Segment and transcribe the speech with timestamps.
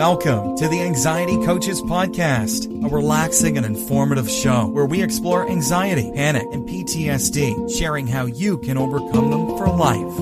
[0.00, 6.10] Welcome to the Anxiety Coaches Podcast, a relaxing and informative show where we explore anxiety,
[6.14, 10.18] panic, and PTSD, sharing how you can overcome them for life.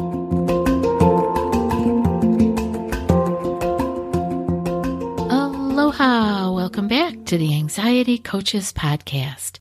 [5.31, 6.51] Aloha!
[6.51, 9.61] Welcome back to the Anxiety Coaches Podcast.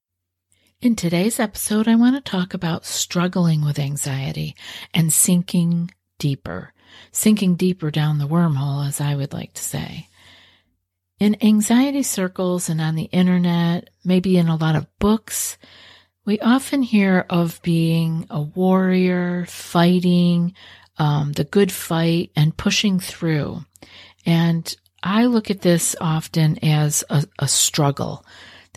[0.81, 4.55] In today's episode, I want to talk about struggling with anxiety
[4.95, 6.73] and sinking deeper,
[7.11, 10.07] sinking deeper down the wormhole, as I would like to say.
[11.19, 15.57] In anxiety circles and on the internet, maybe in a lot of books,
[16.25, 20.53] we often hear of being a warrior, fighting,
[20.97, 23.63] um, the good fight, and pushing through.
[24.25, 28.25] And I look at this often as a, a struggle.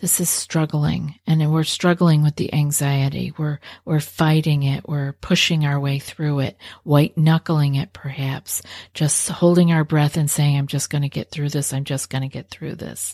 [0.01, 3.33] This is struggling and we're struggling with the anxiety.
[3.37, 4.89] We're, we're fighting it.
[4.89, 8.63] We're pushing our way through it, white knuckling it perhaps,
[8.95, 11.71] just holding our breath and saying, I'm just going to get through this.
[11.71, 13.13] I'm just going to get through this.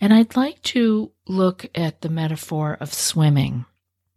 [0.00, 3.66] And I'd like to look at the metaphor of swimming.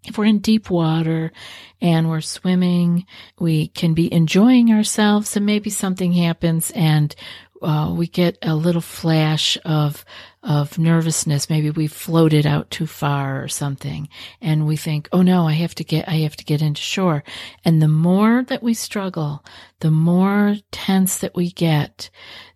[0.05, 1.33] If we're in deep water
[1.81, 3.05] and we're swimming,
[3.37, 7.13] we can be enjoying ourselves and maybe something happens and
[7.61, 10.05] uh, we get a little flash of
[10.43, 11.49] of nervousness.
[11.49, 14.07] Maybe we floated out too far or something,
[14.41, 17.23] and we think, "Oh no, I have to get, I have to get into shore."
[17.65, 19.43] And the more that we struggle,
[19.79, 22.09] the more tense that we get,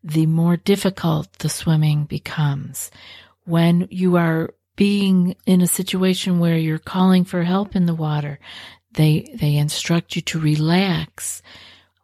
[0.03, 2.91] the more difficult the swimming becomes.
[3.45, 8.39] When you are being in a situation where you're calling for help in the water,
[8.93, 11.41] they they instruct you to relax.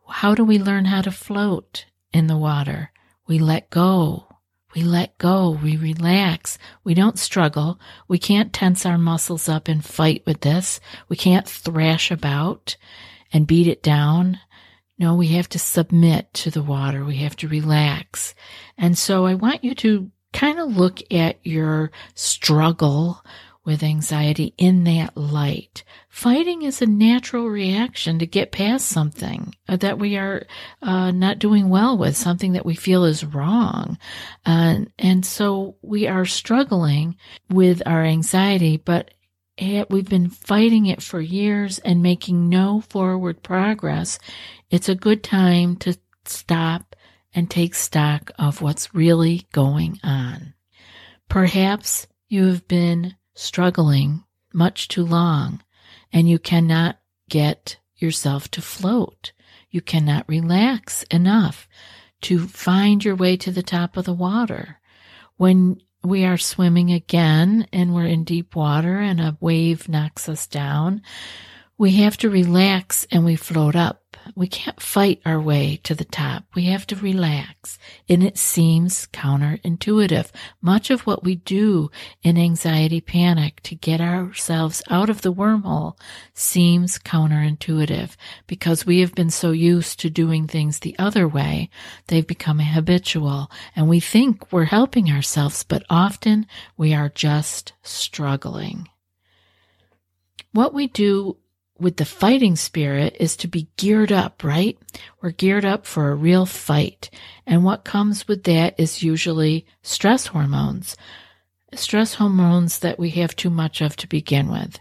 [0.08, 1.86] How do we learn how to float?
[2.18, 2.92] In the water.
[3.28, 4.28] We let go.
[4.76, 5.52] We let go.
[5.52, 6.58] We relax.
[6.84, 7.80] We don't struggle.
[8.08, 10.80] We can't tense our muscles up and fight with this.
[11.10, 12.76] We can't thrash about
[13.32, 14.40] and beat it down.
[15.00, 17.06] No, we have to submit to the water.
[17.06, 18.34] We have to relax.
[18.78, 23.24] And so I want you to kind of look at your struggle
[23.68, 25.84] with anxiety in that light.
[26.08, 30.48] Fighting is a natural reaction to get past something uh, that we are
[30.82, 33.98] uh, not doing well with, something that we feel is wrong.
[34.46, 37.18] And so we are struggling
[37.50, 39.12] with our anxiety, but
[39.60, 44.18] we've been fighting it for years and making no forward progress.
[44.70, 46.96] It's a good time to stop
[47.34, 50.54] and take stock of what's really going on.
[51.28, 55.62] Perhaps you have been struggling much too long
[56.12, 57.00] and you cannot
[57.30, 59.32] get yourself to float.
[59.70, 61.68] You cannot relax enough
[62.22, 64.80] to find your way to the top of the water.
[65.36, 70.48] When we are swimming again and we're in deep water and a wave knocks us
[70.48, 71.02] down,
[71.78, 74.07] we have to relax and we float up.
[74.38, 76.44] We can't fight our way to the top.
[76.54, 77.80] We have to relax.
[78.08, 80.30] And it seems counterintuitive.
[80.62, 81.90] Much of what we do
[82.22, 85.98] in anxiety panic to get ourselves out of the wormhole
[86.36, 88.16] seems counterintuitive
[88.46, 91.72] because we have been so used to doing things the other way.
[92.06, 96.46] They've become habitual and we think we're helping ourselves, but often
[96.78, 98.88] we are just struggling.
[100.52, 101.38] What we do
[101.80, 104.78] with the fighting spirit is to be geared up, right?
[105.22, 107.10] We're geared up for a real fight.
[107.46, 110.96] And what comes with that is usually stress hormones,
[111.74, 114.80] stress hormones that we have too much of to begin with.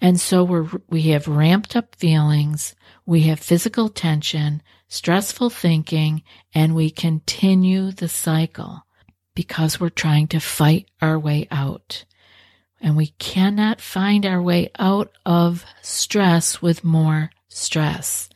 [0.00, 2.74] And so we're, we have ramped up feelings.
[3.04, 6.22] We have physical tension, stressful thinking,
[6.54, 8.84] and we continue the cycle
[9.34, 12.04] because we're trying to fight our way out.
[12.80, 18.28] And we cannot find our way out of stress with more stress.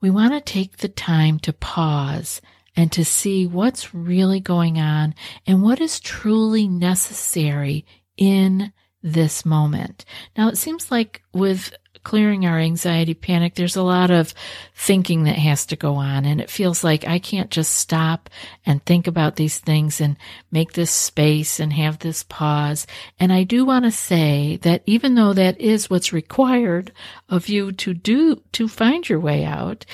[0.00, 2.40] we want to take the time to pause
[2.76, 5.14] and to see what's really going on
[5.46, 7.84] and what is truly necessary
[8.16, 8.72] in
[9.02, 10.04] this moment.
[10.36, 11.72] Now, it seems like with
[12.02, 14.34] clearing our anxiety panic, there's a lot of
[14.74, 16.24] thinking that has to go on.
[16.24, 18.30] And it feels like I can't just stop
[18.64, 20.16] and think about these things and
[20.50, 22.86] make this space and have this pause.
[23.18, 26.92] And I do want to say that even though that is what's required
[27.28, 29.84] of you to do, to find your way out,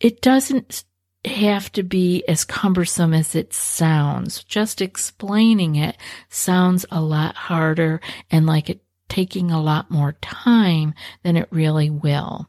[0.00, 0.84] it doesn't
[1.24, 4.44] have to be as cumbersome as it sounds.
[4.44, 5.96] Just explaining it
[6.28, 8.00] sounds a lot harder
[8.30, 12.48] and like it taking a lot more time than it really will.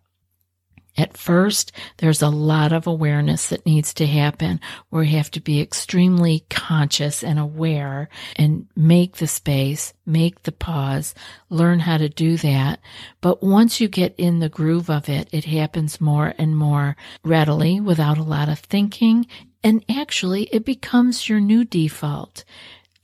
[0.98, 5.60] At first, there's a lot of awareness that needs to happen we have to be
[5.60, 8.07] extremely conscious and aware
[8.38, 11.13] and make the space, make the pause,
[11.50, 12.80] learn how to do that.
[13.19, 17.81] But once you get in the groove of it, it happens more and more readily
[17.81, 19.28] without a lot of thinking.
[19.63, 22.46] And actually, it becomes your new default.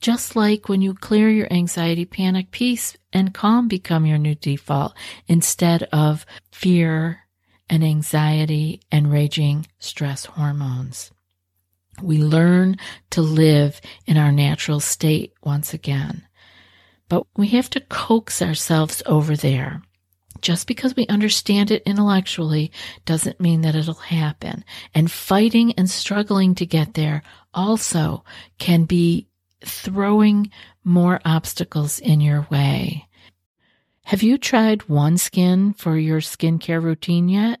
[0.02, 4.94] Just like when you clear your anxiety, panic, peace, and calm become your new default
[5.28, 7.20] instead of fear
[7.70, 11.12] and anxiety and raging stress hormones.
[12.02, 12.78] We learn
[13.10, 16.26] to live in our natural state once again.
[17.08, 19.82] But we have to coax ourselves over there.
[20.40, 22.72] Just because we understand it intellectually
[23.04, 24.64] doesn't mean that it'll happen.
[24.96, 27.22] And fighting and struggling to get there
[27.54, 28.24] also
[28.58, 29.28] can be
[29.64, 30.50] throwing
[30.84, 33.08] more obstacles in your way.
[34.04, 37.60] Have you tried OneSkin for your skincare routine yet?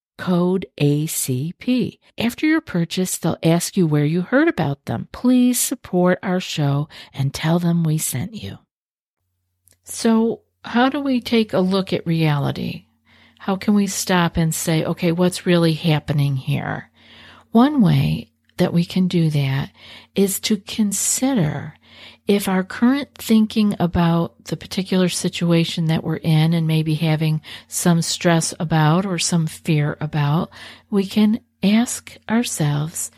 [0.21, 1.97] code ACP.
[2.15, 5.07] After your purchase, they'll ask you where you heard about them.
[5.11, 8.59] Please support our show and tell them we sent you.
[9.83, 12.85] So, how do we take a look at reality?
[13.39, 16.91] How can we stop and say, okay, what's really happening here?
[17.49, 19.71] One way that we can do that
[20.13, 21.73] is to consider
[22.27, 28.01] if our current thinking about the particular situation that we're in and maybe having some
[28.01, 30.49] stress about or some fear about,
[30.89, 33.11] we can ask ourselves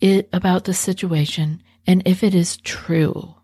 [0.00, 3.34] it, about the situation and if it is true.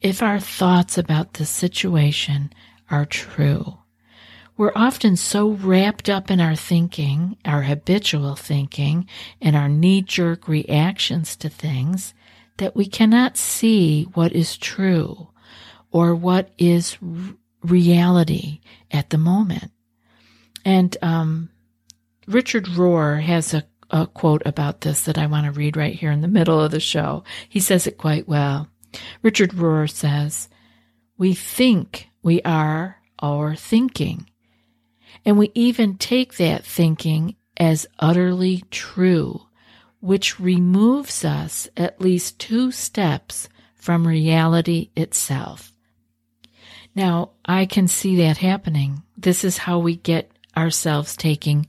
[0.00, 2.52] If our thoughts about the situation
[2.90, 3.78] are true.
[4.56, 9.08] We're often so wrapped up in our thinking, our habitual thinking,
[9.40, 12.12] and our knee jerk reactions to things
[12.58, 15.28] that we cannot see what is true
[15.90, 19.70] or what is r- reality at the moment.
[20.64, 21.50] And um,
[22.26, 26.10] Richard Rohr has a, a quote about this that I want to read right here
[26.10, 27.24] in the middle of the show.
[27.48, 28.68] He says it quite well.
[29.22, 30.48] Richard Rohr says,
[31.16, 34.28] We think we are our thinking.
[35.24, 39.46] And we even take that thinking as utterly true
[40.02, 45.72] which removes us at least two steps from reality itself.
[46.92, 49.04] Now, I can see that happening.
[49.16, 51.68] This is how we get ourselves taking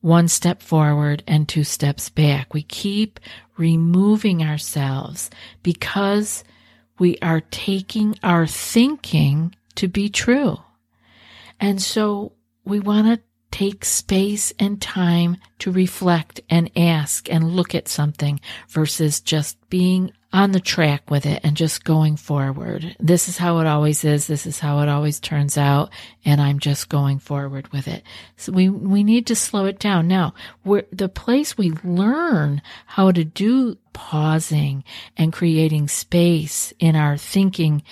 [0.00, 2.54] one step forward and two steps back.
[2.54, 3.18] We keep
[3.56, 5.28] removing ourselves
[5.64, 6.44] because
[7.00, 10.58] we are taking our thinking to be true.
[11.58, 12.32] And so
[12.64, 13.22] we want to
[13.52, 20.10] take space and time to reflect and ask and look at something versus just being
[20.32, 22.96] on the track with it and just going forward.
[22.98, 24.26] This is how it always is.
[24.26, 25.90] This is how it always turns out.
[26.24, 28.02] And I'm just going forward with it.
[28.38, 30.08] So we, we need to slow it down.
[30.08, 30.32] Now,
[30.64, 34.84] the place we learn how to do pausing
[35.18, 37.82] and creating space in our thinking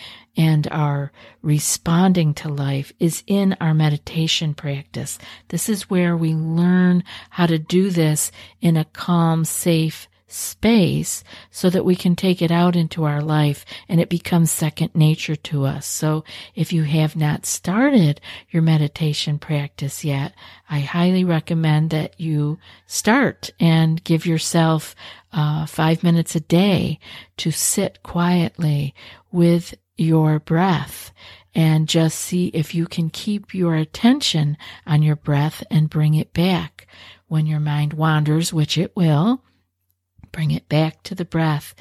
[0.41, 5.19] and our responding to life is in our meditation practice.
[5.49, 8.33] This is where we learn how to do this
[8.63, 13.67] in a calm, safe, space so that we can take it out into our life
[13.89, 15.85] and it becomes second nature to us.
[15.85, 20.33] So if you have not started your meditation practice yet,
[20.71, 24.95] I highly recommend that you start and give yourself
[25.33, 26.99] uh, five minutes a day
[27.39, 28.95] to sit quietly
[29.33, 31.13] with your breath
[31.55, 36.33] and just see if you can keep your attention on your breath and bring it
[36.33, 36.87] back.
[37.27, 39.45] When your mind wanders, which it will,
[40.33, 41.75] bring it back to the breath,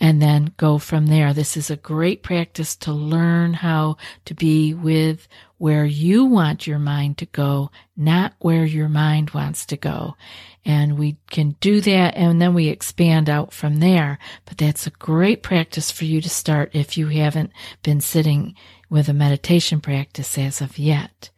[0.00, 1.32] and then go from there.
[1.32, 5.26] This is a great practice to learn how to be with
[5.62, 10.16] where you want your mind to go, not where your mind wants to go.
[10.64, 14.18] And we can do that and then we expand out from there.
[14.44, 17.52] But that's a great practice for you to start if you haven't
[17.84, 18.56] been sitting
[18.90, 21.30] with a meditation practice as of yet.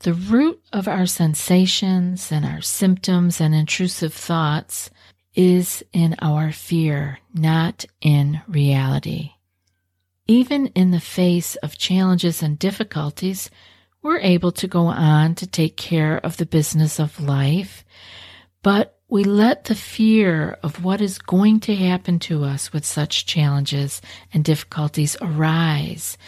[0.00, 4.90] The root of our sensations and our symptoms and intrusive thoughts
[5.36, 9.30] is in our fear, not in reality.
[10.30, 13.50] Even in the face of challenges and difficulties,
[14.02, 17.82] we're able to go on to take care of the business of life,
[18.62, 23.24] but we let the fear of what is going to happen to us with such
[23.24, 24.02] challenges
[24.34, 26.18] and difficulties arise,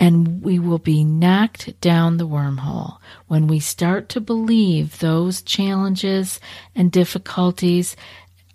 [0.00, 6.40] and we will be knocked down the wormhole when we start to believe those challenges
[6.74, 7.94] and difficulties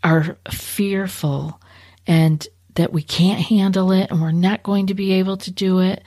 [0.04, 1.62] are fearful
[2.06, 5.80] and that we can't handle it and we're not going to be able to do
[5.80, 6.02] it,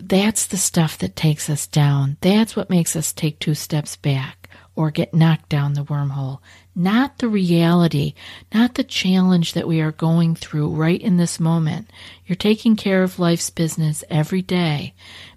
[0.00, 2.16] that's the stuff that takes us down.
[2.22, 6.40] That's what makes us take two steps back or get knocked down the wormhole.
[6.74, 8.14] Not the reality,
[8.52, 11.88] not the challenge that we are going through right in this moment.
[12.26, 14.94] You're taking care of life's business every day,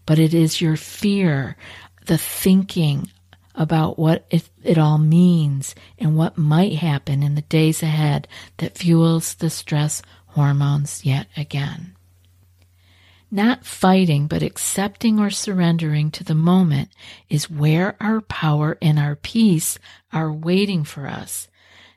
[0.08, 1.58] but it is your fear,
[2.08, 3.12] the thinking
[3.54, 8.78] about what it, it, all means and what might happen in the days ahead that
[8.78, 10.02] fuels the stress
[10.36, 11.96] hormones yet again.
[13.32, 16.90] Not fighting, but accepting or surrendering to the moment
[17.30, 19.80] is where our power and our peace
[20.12, 21.48] are waiting for us.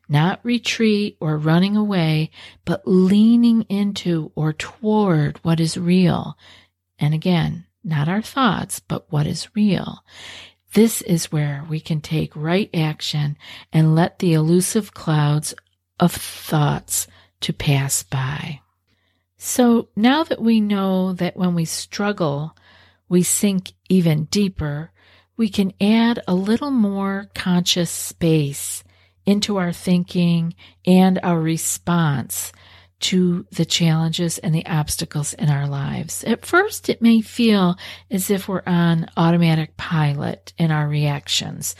[0.08, 2.30] Not retreat or running away,
[2.64, 6.38] but leaning into or toward what is real.
[6.98, 10.04] And again, not our thoughts, but what is real.
[10.74, 13.36] This is where we can take right action
[13.72, 15.54] and let the elusive clouds
[15.98, 17.08] of thoughts
[17.40, 18.60] to pass by.
[19.36, 22.56] So now that we know that when we struggle,
[23.08, 24.90] we sink even deeper,
[25.36, 28.82] we can add a little more conscious space
[29.24, 30.54] into our thinking
[30.84, 32.52] and our response
[33.00, 36.24] to the challenges and the obstacles in our lives.
[36.24, 37.76] At first, it may feel
[38.10, 41.76] as if we're on automatic pilot in our reactions.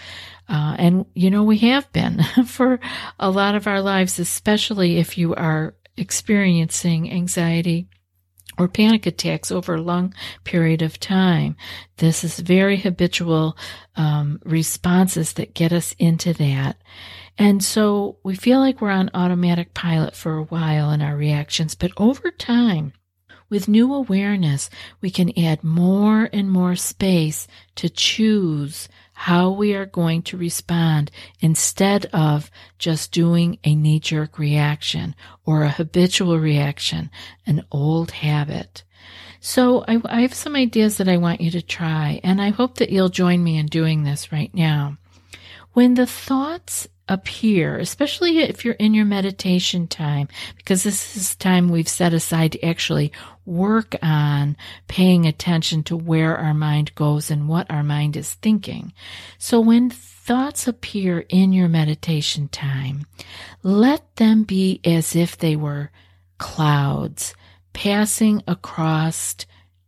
[0.48, 2.78] Uh, and, you know, we have been for
[3.18, 7.88] a lot of our lives, especially if you are experiencing anxiety
[8.58, 11.56] or panic attacks over a long period of time.
[11.96, 13.56] This is very habitual
[13.96, 16.76] um, responses that get us into that.
[17.38, 21.76] And so we feel like we're on automatic pilot for a while in our reactions,
[21.76, 22.92] but over time,
[23.48, 24.68] with new awareness,
[25.00, 31.10] we can add more and more space to choose how we are going to respond
[31.40, 35.14] instead of just doing a knee jerk reaction
[35.46, 37.10] or a habitual reaction,
[37.46, 38.84] an old habit.
[39.40, 42.76] So I, I, have some ideas that I want you to try, and I hope
[42.78, 44.98] that you'll join me in doing this right now.
[45.72, 51.68] When the thoughts appear, especially if you're in your meditation time, because this is time
[51.68, 53.12] we've set aside to actually
[53.44, 54.56] work on
[54.88, 58.92] paying attention to where our mind goes and what our mind is thinking.
[59.38, 63.06] So when thoughts appear in your meditation time,
[63.62, 65.90] let them be as if they were
[66.36, 67.34] clouds
[67.72, 69.36] passing across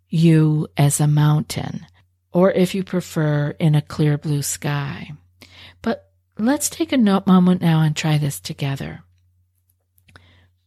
[0.08, 1.86] you as a mountain,
[2.32, 5.10] or if you prefer, in a clear blue sky.
[6.40, 9.02] Let's take a moment now and try this together.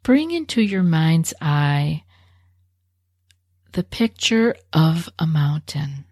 [0.04, 2.04] Bring into your mind's eye
[3.72, 6.06] the picture of a mountain.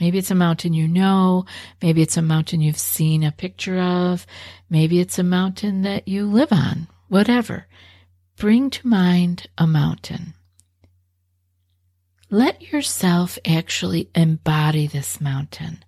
[0.00, 1.44] Maybe it's a mountain you know.
[1.80, 4.26] Maybe it's a mountain you've seen a picture of.
[4.68, 6.88] Maybe it's a mountain that you live on.
[7.06, 7.68] Whatever.
[8.36, 10.34] Bring to mind a mountain.
[12.28, 15.84] Let yourself actually embody this mountain.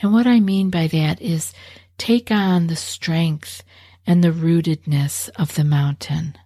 [0.00, 1.52] And what I mean by that is
[2.00, 3.62] take on the strength
[4.06, 6.36] and the rootedness of the mountain.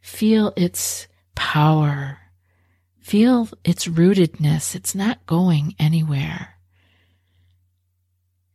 [0.00, 2.18] Feel its power
[3.06, 4.74] Feel its rootedness.
[4.74, 6.56] It's not going anywhere.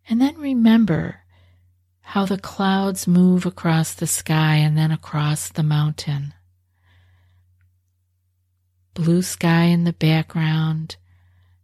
[0.09, 1.21] And then remember
[2.01, 6.33] how the clouds move across the sky and then across the mountain.
[8.93, 10.97] Blue sky in the background,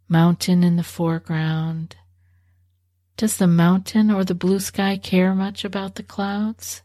[0.08, 1.96] mountain in the foreground.
[3.18, 6.82] Does the mountain or the blue sky care much about the clouds?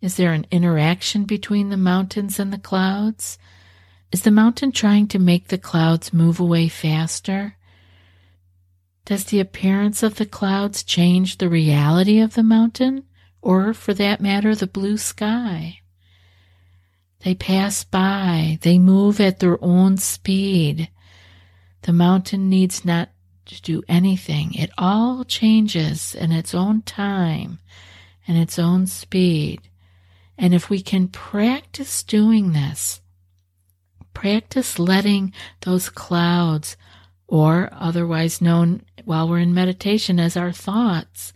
[0.00, 3.38] Is there an interaction between the mountains and the clouds?
[4.10, 7.56] Is the mountain trying to make the clouds move away faster?
[9.04, 13.04] Does the appearance of the clouds change the reality of the mountain,
[13.42, 15.78] or for that matter, the blue sky?
[17.20, 20.90] They pass by, they move at their own speed.
[21.82, 23.11] The mountain needs not
[23.46, 24.54] to do anything.
[24.54, 27.58] It all changes in its own time
[28.26, 29.60] and its own speed.
[30.38, 33.02] And if we can practice doing this,
[34.14, 35.32] Practice letting
[35.62, 36.76] those clouds,
[37.26, 41.32] or otherwise known while we're in meditation as our thoughts,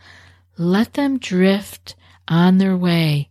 [0.58, 1.96] let them drift
[2.28, 3.28] on their way.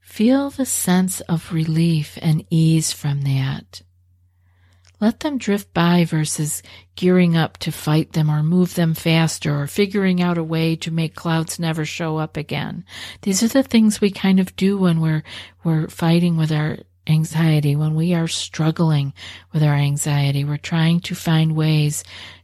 [0.00, 3.82] Feel the sense of relief and ease from that.
[5.04, 6.62] Let them drift by versus
[6.96, 10.90] gearing up to fight them or move them faster or figuring out a way to
[10.90, 12.86] make clouds never show up again.
[13.20, 15.22] These are the things we kind of do when we're,
[15.62, 19.12] we're fighting with our anxiety, when we are struggling
[19.52, 22.02] with our anxiety, we're trying to find ways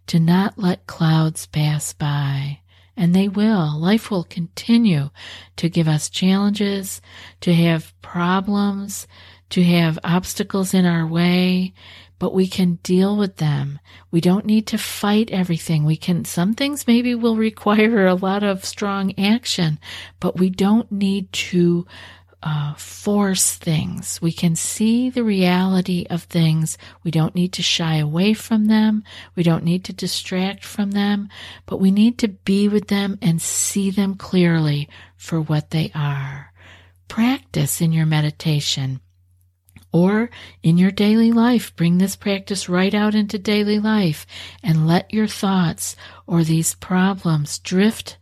[0.09, 2.61] to not let clouds pass by.
[2.95, 3.81] And they will.
[3.81, 5.09] Life will continue
[5.57, 7.01] to give us challenges,
[7.41, 9.07] to have problems,
[9.49, 11.73] to have obstacles in our way,
[12.21, 13.81] but we can deal with them.
[14.11, 15.85] We don't need to fight everything.
[15.85, 19.81] We can, some things maybe will require a lot of strong action,
[20.21, 21.87] but we don't need to
[22.43, 24.21] uh, force things.
[24.21, 26.77] We can see the reality of things.
[27.03, 29.03] We don't need to shy away from them.
[29.35, 31.31] We don't need to distract from them,
[31.65, 36.53] but we need to be with them and see them clearly for what they are.
[37.09, 39.01] Practice in your meditation
[39.93, 40.31] or
[40.63, 41.75] in your daily life.
[41.77, 44.27] Bring this practice right out into daily life
[44.63, 48.17] and let your thoughts or these problems drift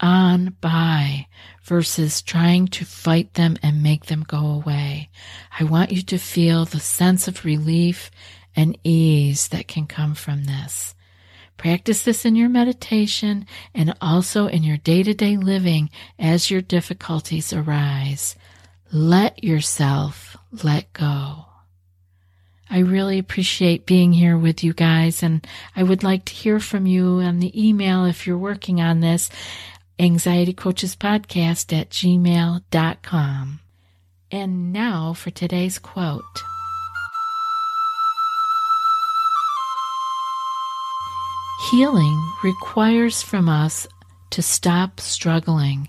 [0.00, 1.26] on by
[1.62, 5.10] versus trying to fight them and make them go away.
[5.58, 8.10] I want you to feel the sense of relief
[8.56, 10.94] and ease that can come from this.
[11.56, 16.62] Practice this in your meditation and also in your day to day living as your
[16.62, 18.34] difficulties arise.
[18.90, 21.46] Let yourself let go.
[22.72, 26.86] I really appreciate being here with you guys, and I would like to hear from
[26.86, 29.28] you on the email if you're working on this
[29.98, 33.60] anxietycoachespodcast at gmail.com.
[34.30, 36.22] And now for today's quote.
[41.70, 43.86] Healing requires from us
[44.30, 45.88] to stop struggling,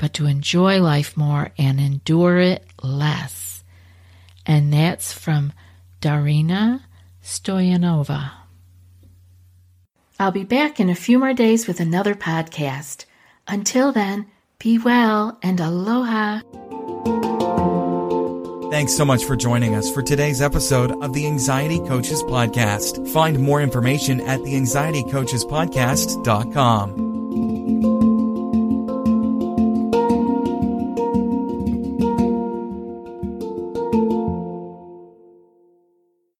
[0.00, 3.62] but to enjoy life more and endure it less.
[4.46, 5.52] And that's from
[6.00, 6.80] Darina
[7.22, 8.30] Stoyanova.
[10.18, 13.04] I'll be back in a few more days with another podcast.
[13.46, 14.24] Until then,
[14.58, 16.40] be well and aloha.
[18.70, 23.06] Thanks so much for joining us for today's episode of the Anxiety Coaches Podcast.
[23.12, 27.09] Find more information at the anxietycoachespodcast.com.